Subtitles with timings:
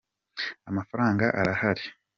[0.69, 1.83] amafaranaga arahari